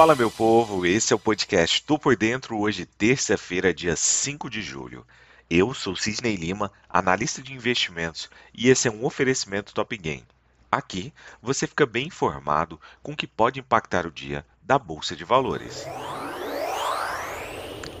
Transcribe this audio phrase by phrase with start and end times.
[0.00, 4.62] Fala meu povo, esse é o podcast Tô por Dentro, hoje terça-feira, dia 5 de
[4.62, 5.06] julho.
[5.50, 10.24] Eu sou Cisney Lima, analista de investimentos, e esse é um oferecimento Top Game.
[10.72, 15.22] Aqui você fica bem informado com o que pode impactar o dia da Bolsa de
[15.22, 15.84] Valores.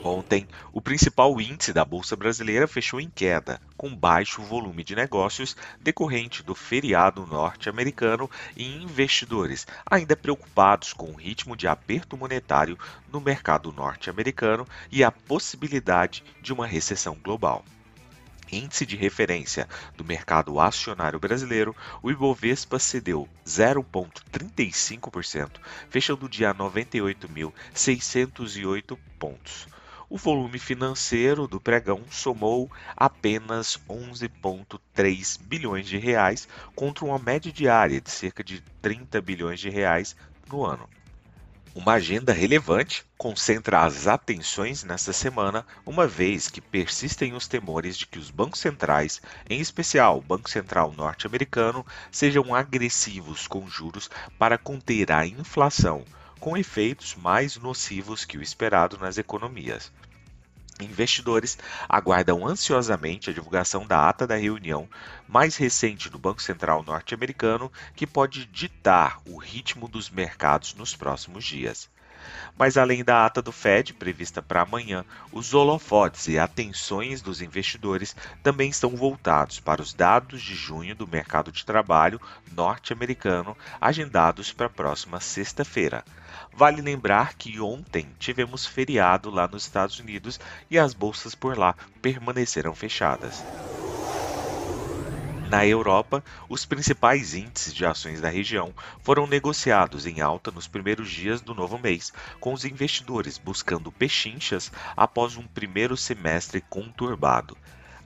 [0.02, 5.54] Ontem, o principal índice da Bolsa Brasileira fechou em queda, com baixo volume de negócios
[5.78, 12.78] decorrente do feriado norte-americano e investidores ainda preocupados com o ritmo de aperto monetário
[13.12, 17.62] no mercado norte-americano e a possibilidade de uma recessão global.
[18.50, 26.54] Índice de referência do mercado acionário brasileiro, o Ibovespa cedeu 0,35%, fechando o dia a
[26.54, 29.68] 98.608 pontos
[30.10, 38.00] o volume financeiro do pregão somou apenas 11,3 bilhões de reais contra uma média diária
[38.00, 40.16] de cerca de 30 bilhões de reais
[40.50, 40.90] no ano.
[41.72, 48.08] Uma agenda relevante concentra as atenções nesta semana, uma vez que persistem os temores de
[48.08, 54.58] que os bancos centrais, em especial o Banco Central norte-americano, sejam agressivos com juros para
[54.58, 56.04] conter a inflação,
[56.40, 59.92] com efeitos mais nocivos que o esperado nas economias.
[60.84, 64.88] Investidores aguardam ansiosamente a divulgação da ata da reunião
[65.28, 71.44] mais recente do Banco Central norte-americano, que pode ditar o ritmo dos mercados nos próximos
[71.44, 71.88] dias.
[72.58, 78.14] Mas além da ata do Fed, prevista para amanhã, os holofotes e atenções dos investidores
[78.42, 82.20] também estão voltados para os dados de junho do mercado de trabalho
[82.52, 86.04] norte-americano, agendados para a próxima sexta-feira.
[86.52, 90.38] Vale lembrar que ontem tivemos feriado lá nos Estados Unidos
[90.70, 93.42] e as bolsas por lá permaneceram fechadas.
[95.50, 101.10] Na Europa, os principais índices de ações da região foram negociados em alta nos primeiros
[101.10, 107.58] dias do novo mês, com os investidores buscando pechinchas após um primeiro semestre conturbado.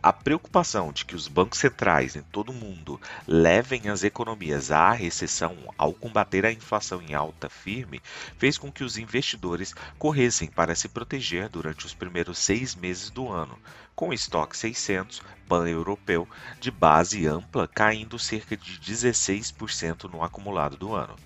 [0.04, 4.92] A preocupação de que os bancos centrais em todo o mundo levem as economias à
[4.92, 8.02] recessão ao combater a inflação em alta firme
[8.36, 13.32] fez com que os investidores corressem para se proteger durante os primeiros seis meses do
[13.32, 13.58] ano,
[13.96, 16.28] com o estoque 600 pan-europeu
[16.60, 21.16] de base ampla caindo cerca de 16% no acumulado do ano.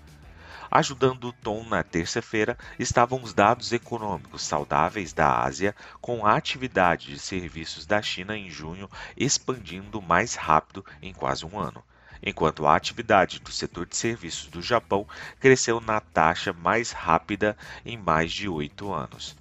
[0.71, 7.07] Ajudando o tom na terça-feira estavam os dados econômicos saudáveis da Ásia, com a atividade
[7.07, 11.83] de serviços da China em junho expandindo mais rápido em quase um ano
[12.21, 15.07] enquanto a atividade do setor de serviços do Japão
[15.39, 17.55] cresceu na taxa mais rápida
[17.85, 19.37] em mais de oito anos.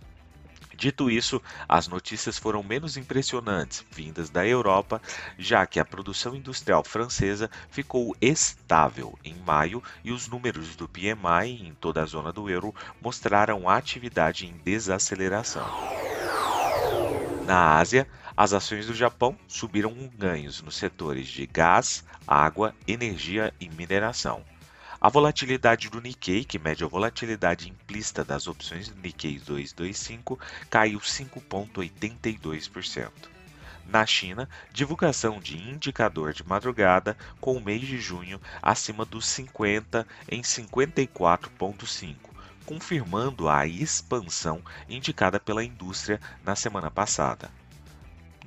[0.78, 5.02] Dito isso, as notícias foram menos impressionantes vindas da Europa,
[5.36, 11.66] já que a produção industrial francesa ficou estável em maio e os números do PMI
[11.66, 12.72] em toda a zona do euro
[13.02, 15.66] mostraram atividade em desaceleração.
[17.44, 18.06] Na Ásia,
[18.36, 24.44] as ações do Japão subiram ganhos nos setores de gás, água, energia e mineração.
[25.00, 30.36] A volatilidade do Nikkei, que mede a volatilidade implícita das opções do Nikkei 225,
[30.68, 33.08] caiu 5,82%.
[33.86, 40.04] Na China, divulgação de indicador de madrugada com o mês de junho acima dos 50
[40.28, 42.16] em 54,5,
[42.66, 47.52] confirmando a expansão indicada pela indústria na semana passada.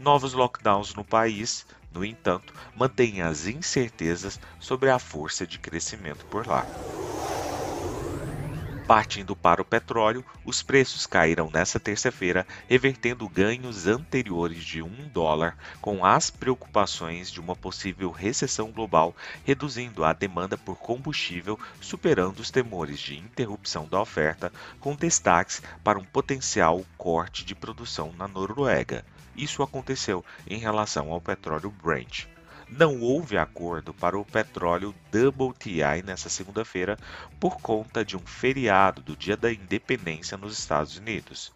[0.03, 6.47] Novos lockdowns no país no entanto, mantém as incertezas sobre a força de crescimento por
[6.47, 6.67] lá.
[8.91, 15.57] Partindo para o petróleo, os preços caíram nesta terça-feira, revertendo ganhos anteriores de 1 dólar,
[15.79, 19.15] com as preocupações de uma possível recessão global,
[19.45, 25.97] reduzindo a demanda por combustível, superando os temores de interrupção da oferta, com destaques para
[25.97, 29.05] um potencial corte de produção na Noruega.
[29.37, 32.25] Isso aconteceu em relação ao petróleo Brent.
[32.71, 36.97] Não houve acordo para o petróleo WTI nesta segunda-feira
[37.37, 41.51] por conta de um feriado do Dia da Independência nos Estados Unidos.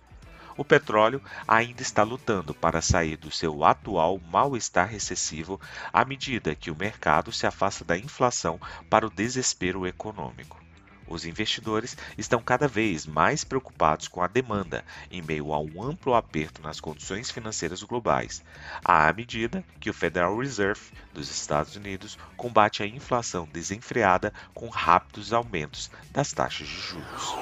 [0.57, 5.59] O petróleo ainda está lutando para sair do seu atual mal-estar recessivo
[5.93, 10.64] à medida que o mercado se afasta da inflação para o desespero econômico.
[11.07, 16.15] Os investidores estão cada vez mais preocupados com a demanda em meio a um amplo
[16.15, 18.43] aperto nas condições financeiras globais,
[18.83, 20.81] à medida que o Federal Reserve
[21.13, 27.35] dos Estados Unidos combate a inflação desenfreada com rápidos aumentos das taxas de juros.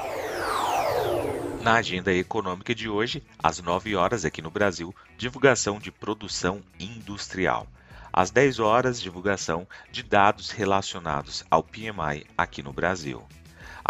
[1.61, 7.65] Na agenda econômica de hoje, às 9 horas aqui no Brasil, divulgação de produção industrial.
[8.11, 13.25] Às 10 horas, divulgação de dados relacionados ao PMI aqui no Brasil.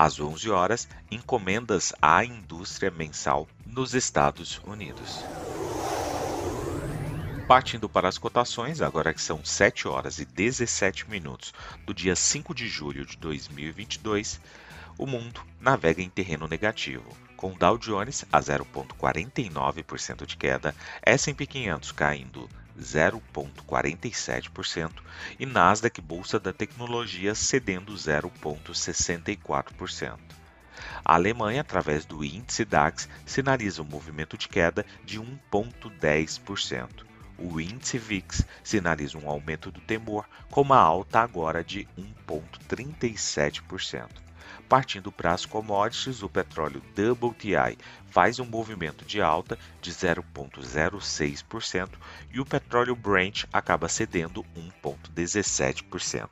[0.04, 5.24] Às 11 horas, encomendas à indústria mensal nos Estados Unidos.
[7.48, 11.54] Partindo para as cotações, agora que são 7 horas e 17 minutos
[11.86, 14.42] do dia 5 de julho de 2022,
[14.98, 21.94] o mundo navega em terreno negativo, com Dow Jones a 0,49% de queda, S&P 500
[21.94, 24.92] caindo 0,47%
[25.40, 30.18] e Nasdaq Bolsa da Tecnologia cedendo 0,64%.
[31.06, 37.04] A Alemanha, através do índice DAX, sinaliza um movimento de queda de 1,10%.
[37.38, 41.86] O índice VIX sinaliza um aumento do temor, com uma alta agora de
[42.28, 44.23] 1,37%.
[44.68, 47.78] Partindo para as commodities, o petróleo WTI
[48.10, 51.90] faz um movimento de alta de 0,06%
[52.32, 54.46] e o petróleo Brent acaba cedendo
[54.84, 56.30] 1,17%.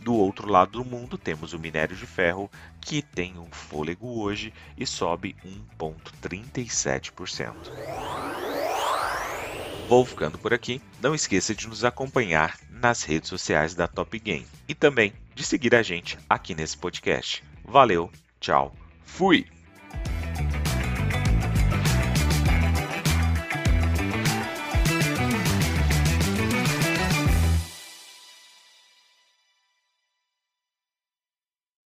[0.00, 2.50] Do outro lado do mundo, temos o minério de ferro,
[2.80, 5.36] que tem um fôlego hoje e sobe
[5.78, 7.54] 1,37%.
[9.86, 10.80] Vou ficando por aqui.
[11.02, 15.74] Não esqueça de nos acompanhar nas redes sociais da Top Game e também de seguir
[15.74, 17.42] a gente aqui nesse podcast.
[17.64, 19.46] Valeu, tchau, fui!